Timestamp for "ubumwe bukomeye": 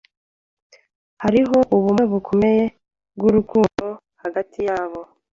1.75-2.63